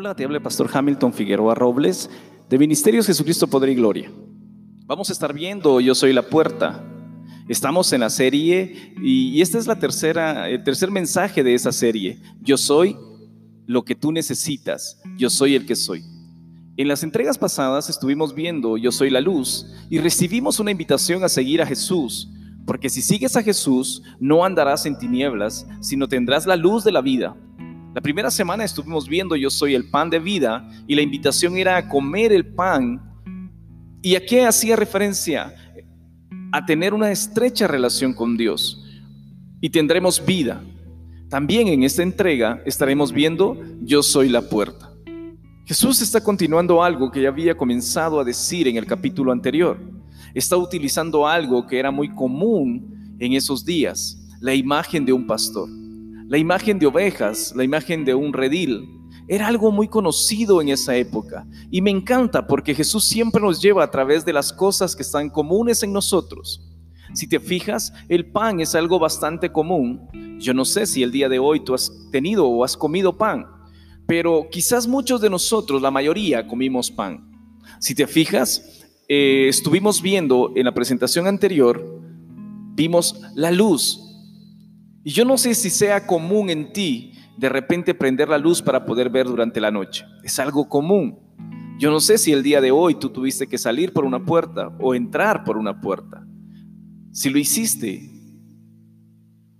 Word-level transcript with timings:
Hola, 0.00 0.14
te 0.14 0.24
habla 0.24 0.38
el 0.38 0.42
pastor 0.42 0.70
Hamilton 0.72 1.12
Figueroa 1.12 1.54
Robles 1.54 2.08
de 2.48 2.58
Ministerios 2.58 3.06
Jesucristo 3.06 3.48
Poder 3.48 3.68
y 3.68 3.74
Gloria. 3.74 4.10
Vamos 4.86 5.10
a 5.10 5.12
estar 5.12 5.34
viendo 5.34 5.78
Yo 5.78 5.94
Soy 5.94 6.14
la 6.14 6.22
Puerta. 6.22 6.82
Estamos 7.50 7.92
en 7.92 8.00
la 8.00 8.08
serie 8.08 8.94
y 9.02 9.38
esta 9.42 9.58
es 9.58 9.66
la 9.66 9.78
tercera, 9.78 10.48
el 10.48 10.64
tercer 10.64 10.90
mensaje 10.90 11.44
de 11.44 11.52
esa 11.52 11.70
serie. 11.70 12.18
Yo 12.40 12.56
soy 12.56 12.96
lo 13.66 13.84
que 13.84 13.94
tú 13.94 14.10
necesitas. 14.10 14.98
Yo 15.18 15.28
soy 15.28 15.54
el 15.54 15.66
que 15.66 15.76
soy. 15.76 16.02
En 16.78 16.88
las 16.88 17.02
entregas 17.02 17.36
pasadas 17.36 17.90
estuvimos 17.90 18.34
viendo 18.34 18.78
Yo 18.78 18.92
soy 18.92 19.10
la 19.10 19.20
luz 19.20 19.66
y 19.90 19.98
recibimos 19.98 20.58
una 20.60 20.70
invitación 20.70 21.24
a 21.24 21.28
seguir 21.28 21.60
a 21.60 21.66
Jesús, 21.66 22.26
porque 22.64 22.88
si 22.88 23.02
sigues 23.02 23.36
a 23.36 23.42
Jesús 23.42 24.02
no 24.18 24.46
andarás 24.46 24.86
en 24.86 24.96
tinieblas, 24.96 25.66
sino 25.82 26.08
tendrás 26.08 26.46
la 26.46 26.56
luz 26.56 26.84
de 26.84 26.92
la 26.92 27.02
vida. 27.02 27.36
La 27.92 28.00
primera 28.00 28.30
semana 28.30 28.62
estuvimos 28.62 29.08
viendo 29.08 29.34
Yo 29.34 29.50
soy 29.50 29.74
el 29.74 29.90
pan 29.90 30.10
de 30.10 30.20
vida 30.20 30.68
y 30.86 30.94
la 30.94 31.02
invitación 31.02 31.56
era 31.56 31.76
a 31.76 31.88
comer 31.88 32.32
el 32.32 32.46
pan. 32.46 33.02
¿Y 34.00 34.14
a 34.14 34.24
qué 34.24 34.46
hacía 34.46 34.76
referencia? 34.76 35.52
A 36.52 36.64
tener 36.64 36.94
una 36.94 37.10
estrecha 37.10 37.66
relación 37.66 38.14
con 38.14 38.36
Dios 38.36 38.84
y 39.60 39.70
tendremos 39.70 40.24
vida. 40.24 40.62
También 41.28 41.66
en 41.66 41.82
esta 41.82 42.04
entrega 42.04 42.62
estaremos 42.64 43.12
viendo 43.12 43.60
Yo 43.82 44.04
soy 44.04 44.28
la 44.28 44.42
puerta. 44.42 44.92
Jesús 45.66 46.00
está 46.00 46.22
continuando 46.22 46.84
algo 46.84 47.10
que 47.10 47.22
ya 47.22 47.28
había 47.28 47.56
comenzado 47.56 48.20
a 48.20 48.24
decir 48.24 48.68
en 48.68 48.76
el 48.76 48.86
capítulo 48.86 49.32
anterior. 49.32 49.78
Está 50.32 50.56
utilizando 50.56 51.26
algo 51.26 51.66
que 51.66 51.78
era 51.78 51.90
muy 51.90 52.08
común 52.08 53.16
en 53.18 53.32
esos 53.32 53.64
días, 53.64 54.16
la 54.40 54.54
imagen 54.54 55.04
de 55.04 55.12
un 55.12 55.26
pastor. 55.26 55.68
La 56.30 56.38
imagen 56.38 56.78
de 56.78 56.86
ovejas, 56.86 57.52
la 57.56 57.64
imagen 57.64 58.04
de 58.04 58.14
un 58.14 58.32
redil, 58.32 58.88
era 59.26 59.48
algo 59.48 59.72
muy 59.72 59.88
conocido 59.88 60.62
en 60.62 60.68
esa 60.68 60.94
época. 60.94 61.44
Y 61.72 61.82
me 61.82 61.90
encanta 61.90 62.46
porque 62.46 62.72
Jesús 62.72 63.02
siempre 63.04 63.42
nos 63.42 63.60
lleva 63.60 63.82
a 63.82 63.90
través 63.90 64.24
de 64.24 64.32
las 64.32 64.52
cosas 64.52 64.94
que 64.94 65.02
están 65.02 65.28
comunes 65.28 65.82
en 65.82 65.92
nosotros. 65.92 66.72
Si 67.14 67.28
te 67.28 67.40
fijas, 67.40 67.92
el 68.08 68.30
pan 68.30 68.60
es 68.60 68.76
algo 68.76 69.00
bastante 69.00 69.50
común. 69.50 70.08
Yo 70.38 70.54
no 70.54 70.64
sé 70.64 70.86
si 70.86 71.02
el 71.02 71.10
día 71.10 71.28
de 71.28 71.40
hoy 71.40 71.64
tú 71.64 71.74
has 71.74 71.90
tenido 72.12 72.46
o 72.46 72.62
has 72.62 72.76
comido 72.76 73.18
pan, 73.18 73.44
pero 74.06 74.46
quizás 74.52 74.86
muchos 74.86 75.20
de 75.20 75.30
nosotros, 75.30 75.82
la 75.82 75.90
mayoría, 75.90 76.46
comimos 76.46 76.92
pan. 76.92 77.28
Si 77.80 77.92
te 77.92 78.06
fijas, 78.06 78.84
eh, 79.08 79.48
estuvimos 79.48 80.00
viendo 80.00 80.52
en 80.54 80.66
la 80.66 80.74
presentación 80.74 81.26
anterior, 81.26 81.84
vimos 82.76 83.20
la 83.34 83.50
luz 83.50 84.06
y 85.02 85.10
yo 85.10 85.24
no 85.24 85.38
sé 85.38 85.54
si 85.54 85.70
sea 85.70 86.06
común 86.06 86.50
en 86.50 86.72
ti 86.72 87.12
de 87.38 87.48
repente 87.48 87.94
prender 87.94 88.28
la 88.28 88.36
luz 88.36 88.60
para 88.60 88.84
poder 88.84 89.08
ver 89.08 89.26
durante 89.26 89.60
la 89.60 89.70
noche. 89.70 90.04
Es 90.22 90.38
algo 90.38 90.68
común. 90.68 91.18
Yo 91.78 91.90
no 91.90 92.00
sé 92.00 92.18
si 92.18 92.32
el 92.32 92.42
día 92.42 92.60
de 92.60 92.70
hoy 92.70 92.96
tú 92.96 93.08
tuviste 93.08 93.46
que 93.46 93.56
salir 93.56 93.94
por 93.94 94.04
una 94.04 94.22
puerta 94.26 94.70
o 94.78 94.94
entrar 94.94 95.44
por 95.44 95.56
una 95.56 95.80
puerta. 95.80 96.26
Si 97.12 97.30
lo 97.30 97.38
hiciste 97.38 98.10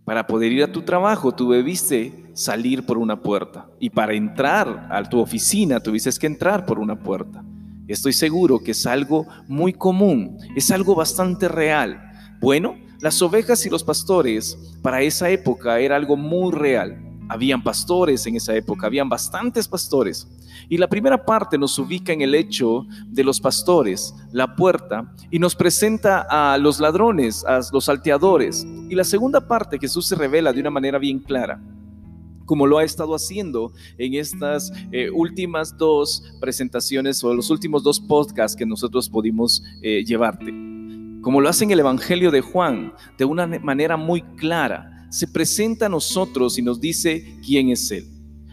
para 0.04 0.26
poder 0.26 0.52
ir 0.52 0.62
a 0.62 0.72
tu 0.72 0.82
trabajo, 0.82 1.32
tú 1.32 1.52
debiste 1.52 2.30
salir 2.34 2.84
por 2.84 2.98
una 2.98 3.22
puerta. 3.22 3.70
Y 3.78 3.88
para 3.88 4.12
entrar 4.12 4.88
a 4.90 5.02
tu 5.04 5.18
oficina, 5.18 5.80
tuviste 5.80 6.10
que 6.20 6.26
entrar 6.26 6.66
por 6.66 6.78
una 6.78 6.98
puerta. 6.98 7.42
Estoy 7.88 8.12
seguro 8.12 8.58
que 8.58 8.72
es 8.72 8.86
algo 8.86 9.26
muy 9.48 9.72
común, 9.72 10.36
es 10.54 10.70
algo 10.70 10.94
bastante 10.94 11.48
real. 11.48 11.98
Bueno, 12.40 12.76
las 13.00 13.22
ovejas 13.22 13.64
y 13.64 13.70
los 13.70 13.82
pastores 13.82 14.58
para 14.82 15.00
esa 15.00 15.30
época 15.30 15.80
era 15.80 15.96
algo 15.96 16.16
muy 16.16 16.52
real. 16.52 17.02
Habían 17.28 17.62
pastores 17.62 18.26
en 18.26 18.36
esa 18.36 18.54
época, 18.54 18.86
habían 18.86 19.08
bastantes 19.08 19.66
pastores. 19.68 20.28
Y 20.68 20.76
la 20.76 20.88
primera 20.88 21.24
parte 21.24 21.56
nos 21.56 21.78
ubica 21.78 22.12
en 22.12 22.20
el 22.22 22.34
hecho 22.34 22.86
de 23.06 23.24
los 23.24 23.40
pastores, 23.40 24.14
la 24.32 24.54
puerta, 24.54 25.14
y 25.30 25.38
nos 25.38 25.54
presenta 25.54 26.26
a 26.28 26.58
los 26.58 26.78
ladrones, 26.80 27.44
a 27.46 27.60
los 27.72 27.84
salteadores. 27.84 28.66
Y 28.88 28.94
la 28.94 29.04
segunda 29.04 29.46
parte 29.46 29.78
Jesús 29.78 30.06
se 30.06 30.16
revela 30.16 30.52
de 30.52 30.60
una 30.60 30.70
manera 30.70 30.98
bien 30.98 31.20
clara 31.20 31.60
como 32.46 32.66
lo 32.66 32.78
ha 32.78 32.82
estado 32.82 33.14
haciendo 33.14 33.72
en 33.96 34.14
estas 34.14 34.72
eh, 34.90 35.08
últimas 35.08 35.78
dos 35.78 36.24
presentaciones 36.40 37.22
o 37.22 37.32
los 37.32 37.48
últimos 37.48 37.84
dos 37.84 38.00
podcasts 38.00 38.56
que 38.56 38.66
nosotros 38.66 39.08
pudimos 39.08 39.62
eh, 39.82 40.02
llevarte 40.04 40.69
como 41.22 41.40
lo 41.40 41.48
hace 41.48 41.64
en 41.64 41.70
el 41.70 41.80
Evangelio 41.80 42.30
de 42.30 42.40
Juan, 42.40 42.92
de 43.18 43.24
una 43.24 43.46
manera 43.46 43.96
muy 43.96 44.22
clara, 44.36 45.06
se 45.10 45.26
presenta 45.26 45.86
a 45.86 45.88
nosotros 45.88 46.58
y 46.58 46.62
nos 46.62 46.80
dice 46.80 47.38
quién 47.44 47.70
es 47.70 47.90
Él. 47.90 48.06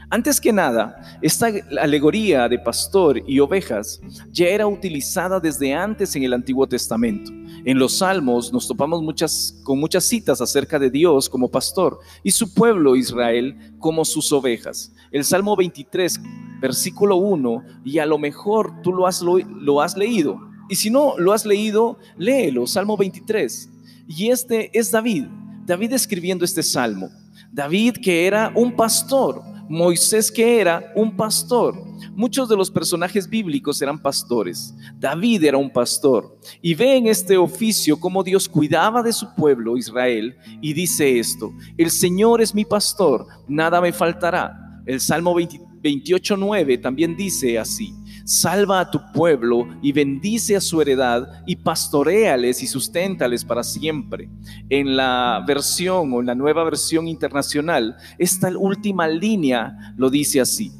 Antes 0.09 0.39
que 0.39 0.53
nada, 0.53 1.19
esta 1.21 1.51
alegoría 1.81 2.47
de 2.47 2.57
pastor 2.59 3.21
y 3.27 3.39
ovejas 3.39 3.99
ya 4.31 4.47
era 4.47 4.65
utilizada 4.65 5.37
desde 5.39 5.73
antes 5.73 6.15
en 6.15 6.23
el 6.23 6.33
Antiguo 6.33 6.65
Testamento. 6.65 7.29
En 7.65 7.77
los 7.77 7.97
Salmos 7.97 8.53
nos 8.53 8.67
topamos 8.69 9.01
muchas, 9.01 9.59
con 9.65 9.79
muchas 9.79 10.05
citas 10.05 10.39
acerca 10.39 10.79
de 10.79 10.89
Dios 10.89 11.27
como 11.27 11.51
pastor 11.51 11.99
y 12.23 12.31
su 12.31 12.53
pueblo 12.53 12.95
Israel 12.95 13.75
como 13.79 14.05
sus 14.05 14.31
ovejas. 14.31 14.93
El 15.11 15.25
Salmo 15.25 15.57
23, 15.57 16.21
versículo 16.61 17.17
1, 17.17 17.63
y 17.83 17.99
a 17.99 18.05
lo 18.05 18.17
mejor 18.17 18.81
tú 18.81 18.93
lo 18.93 19.07
has, 19.07 19.21
lo 19.21 19.81
has 19.81 19.97
leído, 19.97 20.39
y 20.69 20.75
si 20.75 20.89
no 20.89 21.17
lo 21.17 21.33
has 21.33 21.45
leído, 21.45 21.97
léelo, 22.17 22.67
Salmo 22.67 22.97
23. 22.97 23.69
Y 24.07 24.29
este 24.29 24.69
es 24.77 24.91
David, 24.91 25.25
David 25.65 25.93
escribiendo 25.93 26.45
este 26.45 26.63
salmo. 26.63 27.09
David 27.51 27.97
que 28.01 28.27
era 28.27 28.51
un 28.55 28.75
pastor, 28.75 29.41
Moisés 29.69 30.31
que 30.31 30.59
era 30.59 30.91
un 30.95 31.15
pastor. 31.15 31.75
Muchos 32.15 32.47
de 32.49 32.55
los 32.55 32.71
personajes 32.71 33.29
bíblicos 33.29 33.81
eran 33.81 34.01
pastores. 34.01 34.73
David 34.97 35.43
era 35.43 35.57
un 35.57 35.69
pastor. 35.69 36.39
Y 36.61 36.73
ve 36.73 36.95
en 36.95 37.07
este 37.07 37.37
oficio 37.37 37.99
cómo 37.99 38.23
Dios 38.23 38.47
cuidaba 38.47 39.03
de 39.03 39.13
su 39.13 39.33
pueblo 39.35 39.77
Israel 39.77 40.35
y 40.61 40.73
dice 40.73 41.19
esto, 41.19 41.51
el 41.77 41.91
Señor 41.91 42.41
es 42.41 42.55
mi 42.55 42.65
pastor, 42.65 43.27
nada 43.47 43.81
me 43.81 43.91
faltará. 43.91 44.81
El 44.85 45.01
Salmo 45.01 45.35
28.9 45.35 46.81
también 46.81 47.15
dice 47.15 47.59
así, 47.59 47.93
salva 48.27 48.81
a 48.81 48.91
tu 48.91 48.99
pueblo 49.13 49.69
y 49.81 49.93
bendice 49.93 50.57
a 50.57 50.61
su 50.61 50.81
heredad 50.81 51.43
y 51.45 51.55
pastoreales 51.55 52.61
y 52.61 52.67
susténtales 52.67 53.45
para 53.45 53.63
siempre. 53.63 54.29
En 54.69 54.97
la 54.97 55.41
versión 55.47 56.11
o 56.11 56.19
en 56.19 56.25
la 56.25 56.35
nueva 56.35 56.65
versión 56.65 57.07
internacional, 57.07 57.95
esta 58.17 58.49
última 58.57 59.07
línea 59.07 59.93
lo 59.95 60.09
dice 60.09 60.41
así. 60.41 60.73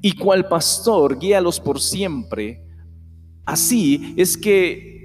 Y 0.00 0.12
cual 0.12 0.48
pastor 0.48 1.18
guíalos 1.18 1.60
por 1.60 1.82
siempre. 1.82 2.64
Así 3.44 4.14
es 4.16 4.34
que 4.34 4.95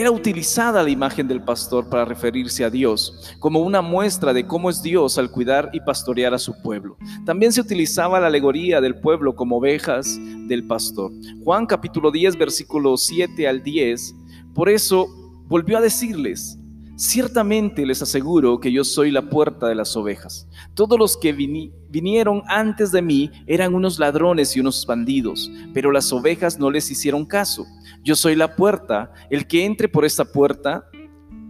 era 0.00 0.12
utilizada 0.12 0.84
la 0.84 0.90
imagen 0.90 1.26
del 1.26 1.42
pastor 1.42 1.88
para 1.88 2.04
referirse 2.04 2.64
a 2.64 2.70
Dios, 2.70 3.34
como 3.40 3.58
una 3.58 3.82
muestra 3.82 4.32
de 4.32 4.46
cómo 4.46 4.70
es 4.70 4.80
Dios 4.80 5.18
al 5.18 5.28
cuidar 5.28 5.70
y 5.72 5.80
pastorear 5.80 6.32
a 6.34 6.38
su 6.38 6.54
pueblo. 6.62 6.96
También 7.26 7.52
se 7.52 7.60
utilizaba 7.60 8.20
la 8.20 8.28
alegoría 8.28 8.80
del 8.80 8.94
pueblo 8.94 9.34
como 9.34 9.56
ovejas 9.56 10.16
del 10.46 10.68
pastor. 10.68 11.10
Juan 11.42 11.66
capítulo 11.66 12.12
10, 12.12 12.38
versículo 12.38 12.96
7 12.96 13.48
al 13.48 13.60
10, 13.64 14.14
por 14.54 14.68
eso 14.68 15.08
volvió 15.48 15.78
a 15.78 15.80
decirles, 15.80 16.56
Ciertamente 16.98 17.86
les 17.86 18.02
aseguro 18.02 18.58
que 18.58 18.72
yo 18.72 18.82
soy 18.82 19.12
la 19.12 19.22
puerta 19.22 19.68
de 19.68 19.76
las 19.76 19.96
ovejas. 19.96 20.48
Todos 20.74 20.98
los 20.98 21.16
que 21.16 21.32
vinieron 21.32 22.42
antes 22.48 22.90
de 22.90 23.02
mí 23.02 23.30
eran 23.46 23.76
unos 23.76 24.00
ladrones 24.00 24.56
y 24.56 24.60
unos 24.60 24.84
bandidos, 24.84 25.48
pero 25.72 25.92
las 25.92 26.12
ovejas 26.12 26.58
no 26.58 26.72
les 26.72 26.90
hicieron 26.90 27.24
caso. 27.24 27.66
Yo 28.02 28.16
soy 28.16 28.34
la 28.34 28.56
puerta. 28.56 29.12
El 29.30 29.46
que 29.46 29.64
entre 29.64 29.88
por 29.88 30.04
esta 30.04 30.24
puerta, 30.24 30.90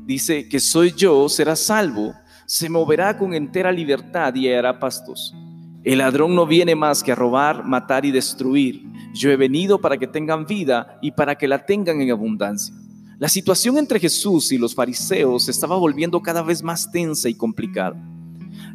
dice 0.05 0.51
que 0.51 0.61
soy 0.61 0.93
yo, 0.93 1.31
será 1.31 1.57
salvo, 1.57 2.13
se 2.45 2.69
moverá 2.69 3.17
con 3.17 3.33
entera 3.33 3.73
libertad 3.73 4.35
y 4.35 4.53
hará 4.53 4.79
pastos. 4.79 5.35
El 5.83 6.01
ladrón 6.01 6.35
no 6.35 6.45
viene 6.45 6.75
más 6.75 7.03
que 7.03 7.13
a 7.13 7.15
robar, 7.15 7.65
matar 7.65 8.05
y 8.05 8.11
destruir. 8.11 8.85
Yo 9.15 9.31
he 9.31 9.37
venido 9.37 9.81
para 9.81 9.97
que 9.97 10.07
tengan 10.07 10.45
vida 10.45 10.99
y 11.01 11.13
para 11.13 11.37
que 11.37 11.49
la 11.49 11.65
tengan 11.65 12.03
en 12.03 12.11
abundancia. 12.11 12.75
La 13.19 13.29
situación 13.29 13.79
entre 13.79 13.99
Jesús 13.99 14.53
y 14.53 14.59
los 14.59 14.77
fariseos 14.77 15.47
se 15.47 15.51
estaba 15.51 15.77
volviendo 15.77 16.23
cada 16.23 16.41
vez 16.41 16.63
más 16.63 16.93
tensa 16.93 17.29
y 17.29 17.35
complicada. 17.35 18.01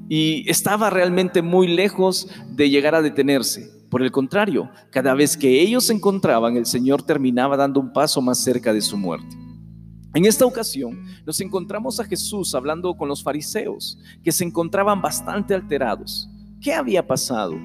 Y 0.09 0.49
estaba 0.49 0.89
realmente 0.89 1.41
muy 1.41 1.67
lejos 1.67 2.27
de 2.49 2.69
llegar 2.69 2.93
a 2.93 3.01
detenerse. 3.01 3.71
Por 3.89 4.01
el 4.01 4.11
contrario, 4.11 4.69
cada 4.91 5.13
vez 5.13 5.37
que 5.37 5.61
ellos 5.61 5.85
se 5.85 5.93
encontraban, 5.93 6.57
el 6.57 6.65
Señor 6.65 7.03
terminaba 7.03 7.55
dando 7.55 7.79
un 7.79 7.93
paso 7.93 8.21
más 8.21 8.37
cerca 8.37 8.73
de 8.73 8.81
su 8.81 8.97
muerte. 8.97 9.37
En 10.13 10.25
esta 10.25 10.45
ocasión 10.45 11.05
nos 11.25 11.39
encontramos 11.39 12.01
a 12.01 12.03
Jesús 12.03 12.53
hablando 12.53 12.95
con 12.97 13.07
los 13.07 13.23
fariseos, 13.23 13.97
que 14.21 14.33
se 14.33 14.43
encontraban 14.43 15.01
bastante 15.01 15.53
alterados. 15.53 16.29
¿Qué 16.59 16.73
había 16.73 17.07
pasado? 17.07 17.55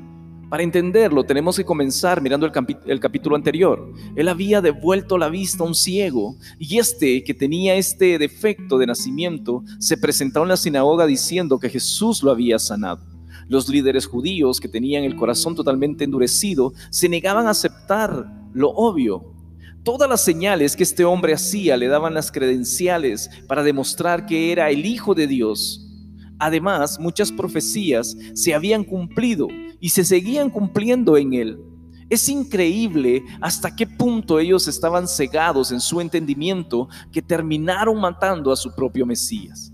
Para 0.48 0.62
entenderlo 0.62 1.24
tenemos 1.24 1.56
que 1.56 1.64
comenzar 1.64 2.22
mirando 2.22 2.46
el, 2.86 3.00
capítulo 3.00 3.36
anterior. 3.36 3.92
Él 4.16 4.28
había 4.28 4.62
devuelto 4.62 5.18
la 5.18 5.28
vista 5.28 5.62
a 5.62 5.66
un 5.66 5.74
ciego 5.74 6.36
y 6.58 6.78
este 6.78 7.22
que 7.22 7.34
tenía 7.34 7.74
este 7.74 8.18
defecto 8.18 8.78
de 8.78 8.86
nacimiento 8.86 9.62
se 9.78 9.98
presentó 9.98 10.42
en 10.42 10.48
la 10.48 10.56
sinagoga 10.56 11.04
diciendo 11.04 11.58
que 11.58 11.68
Jesús 11.68 12.22
lo 12.22 12.30
había 12.30 12.58
sanado. 12.58 13.02
Los 13.48 13.68
líderes 13.68 14.06
judíos 14.06 14.58
que 14.58 14.68
tenían 14.68 15.04
el 15.04 15.16
corazón 15.16 15.54
totalmente 15.54 16.04
endurecido 16.04 16.72
se 16.90 17.10
negaban 17.10 17.46
a 17.46 17.50
aceptar 17.50 18.32
lo 18.54 18.70
obvio. 18.70 19.34
Todas 19.82 20.08
las 20.08 20.24
señales 20.24 20.76
que 20.76 20.82
este 20.82 21.04
hombre 21.04 21.34
hacía 21.34 21.76
le 21.76 21.88
daban 21.88 22.14
las 22.14 22.32
credenciales 22.32 23.30
para 23.46 23.62
demostrar 23.62 24.24
que 24.24 24.50
era 24.50 24.70
el 24.70 24.86
Hijo 24.86 25.14
de 25.14 25.26
Dios. 25.26 25.87
Además, 26.38 26.98
muchas 27.00 27.32
profecías 27.32 28.16
se 28.34 28.54
habían 28.54 28.84
cumplido 28.84 29.48
y 29.80 29.88
se 29.88 30.04
seguían 30.04 30.50
cumpliendo 30.50 31.16
en 31.16 31.34
él. 31.34 31.58
Es 32.10 32.28
increíble 32.28 33.22
hasta 33.40 33.74
qué 33.76 33.86
punto 33.86 34.38
ellos 34.38 34.66
estaban 34.66 35.06
cegados 35.06 35.72
en 35.72 35.80
su 35.80 36.00
entendimiento 36.00 36.88
que 37.12 37.20
terminaron 37.20 38.00
matando 38.00 38.50
a 38.50 38.56
su 38.56 38.74
propio 38.74 39.04
Mesías. 39.04 39.72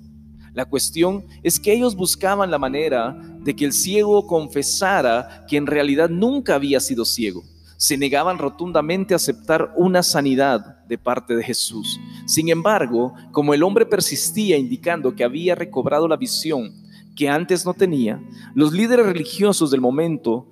La 0.52 0.64
cuestión 0.64 1.25
es 1.43 1.61
que 1.61 1.72
ellos 1.72 1.94
buscaban 1.94 2.50
la 2.50 2.58
manera 2.58 3.17
de 3.40 3.55
que 3.55 3.64
el 3.64 3.72
ciego 3.72 4.26
confesara 4.26 5.44
que 5.49 5.56
en 5.56 5.67
realidad 5.67 6.08
nunca 6.08 6.55
había 6.55 6.81
sido 6.81 7.05
ciego. 7.05 7.44
Se 7.76 7.96
negaban 7.96 8.38
rotundamente 8.38 9.14
a 9.14 9.16
aceptar 9.16 9.72
una 9.76 10.02
sanidad 10.02 10.84
de 10.86 10.98
parte 10.98 11.34
de 11.36 11.42
Jesús. 11.42 11.98
Sin 12.26 12.48
embargo, 12.48 13.14
como 13.32 13.54
el 13.54 13.62
hombre 13.62 13.86
persistía 13.86 14.56
indicando 14.56 15.14
que 15.14 15.24
había 15.24 15.54
recobrado 15.54 16.08
la 16.08 16.16
visión 16.16 16.72
que 17.16 17.28
antes 17.28 17.64
no 17.64 17.74
tenía, 17.74 18.22
los 18.54 18.72
líderes 18.72 19.06
religiosos 19.06 19.70
del 19.70 19.80
momento 19.80 20.50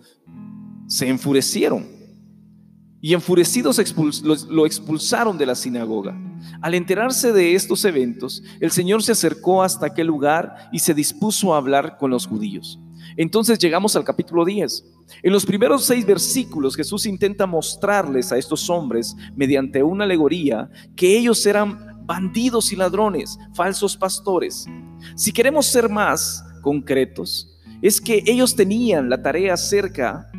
se 0.86 1.08
enfurecieron 1.08 1.86
y 3.00 3.14
enfurecidos 3.14 3.80
lo 4.48 4.64
expulsaron 4.64 5.36
de 5.36 5.46
la 5.46 5.56
sinagoga. 5.56 6.16
Al 6.60 6.74
enterarse 6.74 7.32
de 7.32 7.54
estos 7.54 7.84
eventos, 7.84 8.42
el 8.60 8.70
Señor 8.70 9.02
se 9.02 9.12
acercó 9.12 9.62
hasta 9.62 9.86
aquel 9.86 10.06
lugar 10.06 10.68
y 10.72 10.78
se 10.78 10.94
dispuso 10.94 11.52
a 11.52 11.58
hablar 11.58 11.98
con 11.98 12.10
los 12.10 12.26
judíos. 12.26 12.78
Entonces 13.16 13.58
llegamos 13.58 13.96
al 13.96 14.04
capítulo 14.04 14.44
10. 14.44 14.84
En 15.22 15.32
los 15.32 15.44
primeros 15.44 15.84
seis 15.84 16.06
versículos 16.06 16.76
Jesús 16.76 17.06
intenta 17.06 17.46
mostrarles 17.46 18.32
a 18.32 18.38
estos 18.38 18.68
hombres, 18.70 19.16
mediante 19.34 19.82
una 19.82 20.04
alegoría, 20.04 20.70
que 20.96 21.16
ellos 21.16 21.44
eran 21.46 22.04
bandidos 22.06 22.72
y 22.72 22.76
ladrones, 22.76 23.38
falsos 23.54 23.96
pastores. 23.96 24.66
Si 25.16 25.32
queremos 25.32 25.66
ser 25.66 25.88
más 25.88 26.44
concretos, 26.62 27.48
es 27.80 28.00
que 28.00 28.22
ellos 28.26 28.54
tenían 28.54 29.10
la 29.10 29.22
tarea 29.22 29.56
cerca 29.56 30.30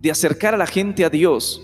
de 0.00 0.10
acercar 0.10 0.54
a 0.54 0.58
la 0.58 0.66
gente 0.66 1.04
a 1.04 1.10
Dios. 1.10 1.60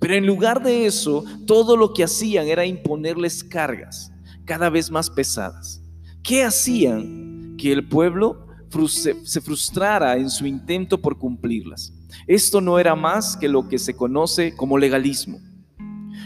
Pero 0.00 0.14
en 0.14 0.26
lugar 0.26 0.62
de 0.62 0.86
eso, 0.86 1.24
todo 1.46 1.76
lo 1.76 1.92
que 1.92 2.04
hacían 2.04 2.46
era 2.48 2.66
imponerles 2.66 3.44
cargas 3.44 4.10
cada 4.44 4.70
vez 4.70 4.90
más 4.90 5.10
pesadas. 5.10 5.82
¿Qué 6.22 6.42
hacían? 6.42 7.56
Que 7.58 7.72
el 7.72 7.88
pueblo 7.88 8.43
se 8.88 9.40
frustrara 9.40 10.16
en 10.16 10.30
su 10.30 10.46
intento 10.46 11.00
por 11.00 11.18
cumplirlas. 11.18 11.92
Esto 12.26 12.60
no 12.60 12.78
era 12.78 12.94
más 12.94 13.36
que 13.36 13.48
lo 13.48 13.68
que 13.68 13.78
se 13.78 13.94
conoce 13.94 14.54
como 14.56 14.78
legalismo. 14.78 15.40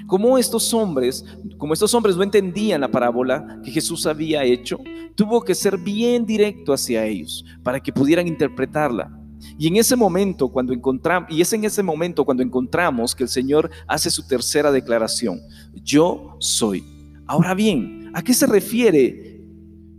Como 0.07 0.39
estos 0.39 0.73
hombres, 0.73 1.25
como 1.59 1.75
estos 1.75 1.93
hombres 1.93 2.17
no 2.17 2.23
entendían 2.23 2.81
la 2.81 2.91
parábola 2.91 3.61
que 3.63 3.71
Jesús 3.71 4.07
había 4.07 4.43
hecho, 4.43 4.79
tuvo 5.15 5.43
que 5.43 5.55
ser 5.55 5.77
bien 5.77 6.25
directo 6.25 6.73
hacia 6.73 7.05
ellos 7.05 7.45
para 7.63 7.81
que 7.81 7.93
pudieran 7.93 8.27
interpretarla. 8.27 9.15
Y 9.59 9.67
en 9.67 9.77
ese 9.77 9.97
momento, 9.97 10.49
cuando 10.49 10.73
encontramos, 10.73 11.31
y 11.31 11.41
es 11.41 11.53
en 11.53 11.65
ese 11.65 11.83
momento 11.83 12.25
cuando 12.25 12.43
encontramos 12.43 13.15
que 13.15 13.25
el 13.25 13.29
Señor 13.29 13.71
hace 13.87 14.11
su 14.11 14.27
tercera 14.27 14.73
declaración, 14.73 15.41
yo 15.83 16.37
soy. 16.39 16.85
Ahora 17.27 17.55
bien, 17.55 18.11
¿a 18.15 18.23
qué 18.23 18.35
se 18.35 18.47
refiere 18.47 19.43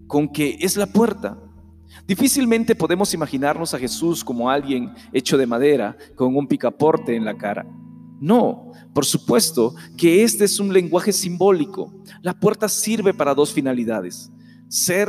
con 0.07 0.29
que 0.29 0.57
es 0.59 0.75
la 0.75 0.87
puerta? 0.87 1.37
Difícilmente 2.09 2.73
podemos 2.73 3.13
imaginarnos 3.13 3.71
a 3.75 3.77
Jesús 3.77 4.23
como 4.23 4.49
alguien 4.49 4.91
hecho 5.13 5.37
de 5.37 5.45
madera 5.45 5.95
con 6.15 6.35
un 6.35 6.47
picaporte 6.47 7.15
en 7.15 7.23
la 7.23 7.37
cara. 7.37 7.67
No, 8.19 8.71
por 8.95 9.05
supuesto 9.05 9.75
que 9.95 10.23
este 10.23 10.45
es 10.45 10.59
un 10.59 10.73
lenguaje 10.73 11.13
simbólico. 11.13 11.93
La 12.23 12.33
puerta 12.33 12.67
sirve 12.67 13.13
para 13.13 13.35
dos 13.35 13.53
finalidades. 13.53 14.31
Ser 14.67 15.07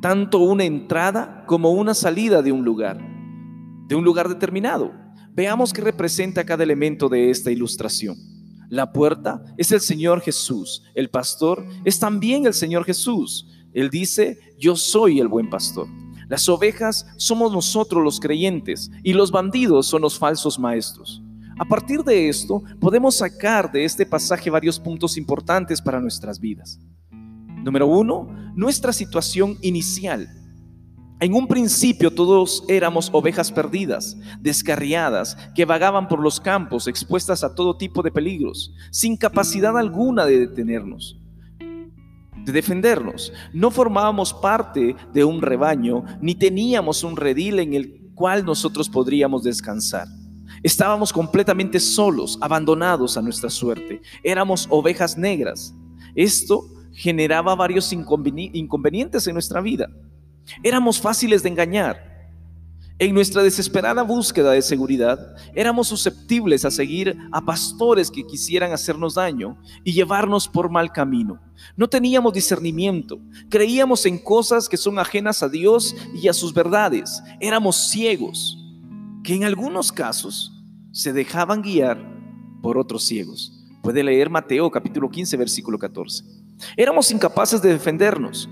tanto 0.00 0.38
una 0.38 0.64
entrada 0.64 1.44
como 1.46 1.72
una 1.72 1.92
salida 1.92 2.40
de 2.40 2.52
un 2.52 2.64
lugar 2.64 2.98
de 3.86 3.94
un 3.94 4.02
lugar 4.02 4.30
determinado. 4.30 4.94
Veamos 5.34 5.74
qué 5.74 5.82
representa 5.82 6.46
cada 6.46 6.62
elemento 6.62 7.10
de 7.10 7.28
esta 7.28 7.50
ilustración. 7.50 8.16
La 8.70 8.94
puerta 8.94 9.44
es 9.58 9.70
el 9.72 9.82
Señor 9.82 10.22
Jesús. 10.22 10.84
El 10.94 11.10
pastor 11.10 11.66
es 11.84 11.98
también 11.98 12.46
el 12.46 12.54
Señor 12.54 12.86
Jesús. 12.86 13.46
Él 13.72 13.90
dice, 13.90 14.38
yo 14.62 14.76
soy 14.76 15.18
el 15.18 15.26
buen 15.26 15.50
pastor. 15.50 15.88
Las 16.28 16.48
ovejas 16.48 17.04
somos 17.16 17.52
nosotros 17.52 18.02
los 18.02 18.20
creyentes 18.20 18.92
y 19.02 19.12
los 19.12 19.32
bandidos 19.32 19.86
son 19.88 20.02
los 20.02 20.16
falsos 20.16 20.56
maestros. 20.56 21.20
A 21.58 21.64
partir 21.64 22.04
de 22.04 22.28
esto, 22.28 22.62
podemos 22.80 23.16
sacar 23.16 23.72
de 23.72 23.84
este 23.84 24.06
pasaje 24.06 24.50
varios 24.50 24.78
puntos 24.78 25.16
importantes 25.18 25.82
para 25.82 26.00
nuestras 26.00 26.38
vidas. 26.38 26.78
Número 27.10 27.88
uno, 27.88 28.28
nuestra 28.54 28.92
situación 28.92 29.58
inicial. 29.62 30.30
En 31.18 31.34
un 31.34 31.48
principio 31.48 32.12
todos 32.12 32.64
éramos 32.68 33.10
ovejas 33.12 33.50
perdidas, 33.50 34.16
descarriadas, 34.40 35.36
que 35.56 35.64
vagaban 35.64 36.06
por 36.06 36.20
los 36.20 36.40
campos 36.40 36.86
expuestas 36.86 37.42
a 37.42 37.54
todo 37.54 37.76
tipo 37.76 38.02
de 38.02 38.12
peligros, 38.12 38.72
sin 38.92 39.16
capacidad 39.16 39.76
alguna 39.76 40.24
de 40.24 40.46
detenernos, 40.46 41.20
de 42.44 42.52
defendernos. 42.52 43.32
No 43.52 43.70
formábamos 43.70 44.32
parte 44.32 44.96
de 45.12 45.24
un 45.24 45.42
rebaño, 45.42 46.04
ni 46.20 46.34
teníamos 46.34 47.04
un 47.04 47.16
redil 47.16 47.58
en 47.58 47.74
el 47.74 48.10
cual 48.14 48.44
nosotros 48.44 48.88
podríamos 48.88 49.42
descansar. 49.42 50.06
Estábamos 50.62 51.12
completamente 51.12 51.80
solos, 51.80 52.38
abandonados 52.40 53.16
a 53.16 53.22
nuestra 53.22 53.50
suerte. 53.50 54.00
Éramos 54.22 54.66
ovejas 54.70 55.16
negras. 55.16 55.74
Esto 56.14 56.64
generaba 56.92 57.54
varios 57.54 57.92
inconvenientes 57.92 59.26
en 59.26 59.32
nuestra 59.32 59.60
vida. 59.60 59.88
Éramos 60.62 61.00
fáciles 61.00 61.42
de 61.42 61.48
engañar. 61.48 62.11
En 63.02 63.14
nuestra 63.14 63.42
desesperada 63.42 64.04
búsqueda 64.04 64.52
de 64.52 64.62
seguridad, 64.62 65.34
éramos 65.56 65.88
susceptibles 65.88 66.64
a 66.64 66.70
seguir 66.70 67.18
a 67.32 67.44
pastores 67.44 68.12
que 68.12 68.24
quisieran 68.24 68.70
hacernos 68.70 69.16
daño 69.16 69.60
y 69.82 69.92
llevarnos 69.92 70.46
por 70.46 70.70
mal 70.70 70.92
camino. 70.92 71.40
No 71.76 71.88
teníamos 71.88 72.32
discernimiento, 72.32 73.18
creíamos 73.48 74.06
en 74.06 74.18
cosas 74.18 74.68
que 74.68 74.76
son 74.76 75.00
ajenas 75.00 75.42
a 75.42 75.48
Dios 75.48 75.96
y 76.14 76.28
a 76.28 76.32
sus 76.32 76.54
verdades. 76.54 77.20
Éramos 77.40 77.74
ciegos, 77.74 78.56
que 79.24 79.34
en 79.34 79.42
algunos 79.42 79.90
casos 79.90 80.62
se 80.92 81.12
dejaban 81.12 81.60
guiar 81.60 81.98
por 82.62 82.78
otros 82.78 83.02
ciegos. 83.02 83.66
Puede 83.82 84.04
leer 84.04 84.30
Mateo 84.30 84.70
capítulo 84.70 85.10
15, 85.10 85.36
versículo 85.38 85.76
14. 85.76 86.22
Éramos 86.76 87.10
incapaces 87.10 87.60
de 87.60 87.72
defendernos 87.72 88.48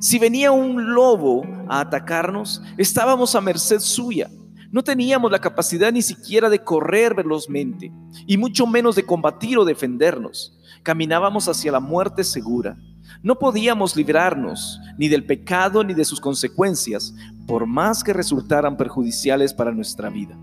si 0.00 0.18
venía 0.18 0.52
un 0.52 0.94
lobo 0.94 1.44
a 1.68 1.80
atacarnos, 1.80 2.62
estábamos 2.76 3.34
a 3.34 3.40
merced 3.40 3.80
suya. 3.80 4.30
No 4.70 4.84
teníamos 4.84 5.32
la 5.32 5.40
capacidad 5.40 5.90
ni 5.90 6.02
siquiera 6.02 6.50
de 6.50 6.62
correr 6.62 7.14
velozmente, 7.14 7.90
y 8.26 8.36
mucho 8.36 8.66
menos 8.66 8.96
de 8.96 9.04
combatir 9.04 9.58
o 9.58 9.64
defendernos. 9.64 10.58
Caminábamos 10.82 11.48
hacia 11.48 11.72
la 11.72 11.80
muerte 11.80 12.22
segura. 12.22 12.76
No 13.22 13.38
podíamos 13.38 13.96
librarnos 13.96 14.78
ni 14.98 15.08
del 15.08 15.24
pecado 15.24 15.82
ni 15.82 15.94
de 15.94 16.04
sus 16.04 16.20
consecuencias, 16.20 17.14
por 17.46 17.66
más 17.66 18.04
que 18.04 18.12
resultaran 18.12 18.76
perjudiciales 18.76 19.54
para 19.54 19.72
nuestra 19.72 20.10
vida. 20.10 20.38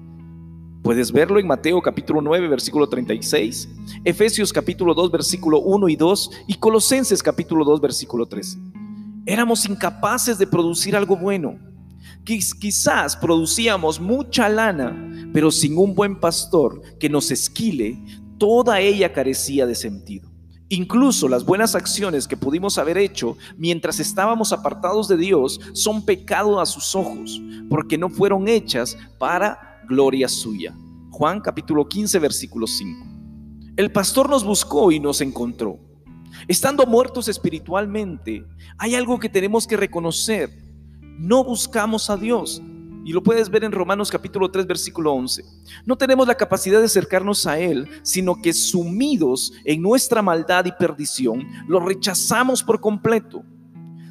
Puedes 0.82 1.12
verlo 1.12 1.40
en 1.40 1.48
Mateo 1.48 1.82
capítulo 1.82 2.22
9, 2.22 2.48
versículo 2.48 2.90
36, 2.90 3.70
Efesios 4.04 4.52
capítulo 4.52 4.94
2, 4.94 5.12
versículo 5.12 5.60
1 5.60 5.90
y 5.90 5.96
2 5.96 6.32
y 6.48 6.56
Colosenses 6.56 7.24
capítulo 7.24 7.64
2, 7.64 7.80
versículo 7.80 8.26
13 8.26 8.75
éramos 9.26 9.68
incapaces 9.68 10.38
de 10.38 10.48
producir 10.48 10.96
algo 10.96 11.16
bueno. 11.16 11.58
Quizás 12.24 13.16
producíamos 13.16 14.00
mucha 14.00 14.50
lana, 14.50 15.30
pero 15.34 15.52
sin 15.52 15.78
un 15.78 15.94
buen 15.94 16.20
pastor 16.20 16.82
que 17.00 17.10
nos 17.10 17.30
esquile, 17.32 18.00
toda 18.38 18.80
ella 18.80 19.14
carecía 19.14 19.66
de 19.66 19.76
sentido. 19.76 20.32
Incluso 20.70 21.28
las 21.28 21.46
buenas 21.46 21.76
acciones 21.76 22.28
que 22.28 22.38
pudimos 22.38 22.80
haber 22.80 22.98
hecho 22.98 23.38
mientras 23.58 24.00
estábamos 24.00 24.52
apartados 24.52 25.08
de 25.08 25.18
Dios 25.18 25.60
son 25.74 26.04
pecado 26.04 26.60
a 26.60 26.66
sus 26.66 26.96
ojos, 26.96 27.40
porque 27.70 27.98
no 28.00 28.10
fueron 28.10 28.48
hechas 28.48 28.98
para 29.20 29.82
gloria 29.88 30.28
suya. 30.28 30.76
Juan 31.12 31.40
capítulo 31.42 31.88
15 31.88 32.18
versículo 32.18 32.66
5. 32.66 33.06
El 33.78 33.92
pastor 33.92 34.30
nos 34.30 34.44
buscó 34.44 34.92
y 34.92 35.00
nos 35.00 35.22
encontró. 35.22 35.80
Estando 36.48 36.86
muertos 36.86 37.28
espiritualmente, 37.28 38.46
hay 38.78 38.94
algo 38.94 39.20
que 39.20 39.30
tenemos 39.30 39.66
que 39.66 39.78
reconocer. 39.78 40.52
No 41.02 41.44
buscamos 41.44 42.10
a 42.10 42.18
Dios. 42.18 42.62
Y 43.04 43.14
lo 43.14 43.22
puedes 43.22 43.50
ver 43.50 43.64
en 43.64 43.72
Romanos 43.72 44.12
capítulo 44.12 44.50
3, 44.50 44.66
versículo 44.68 45.14
11. 45.14 45.44
No 45.86 45.96
tenemos 45.96 46.28
la 46.28 46.36
capacidad 46.36 46.80
de 46.80 46.86
acercarnos 46.86 47.46
a 47.48 47.60
Él, 47.60 47.88
sino 48.04 48.42
que 48.42 48.54
sumidos 48.54 49.54
en 49.64 49.82
nuestra 49.82 50.22
maldad 50.22 50.66
y 50.66 50.72
perdición, 50.72 51.48
lo 51.68 51.80
rechazamos 51.80 52.64
por 52.64 52.80
completo. 52.80 53.44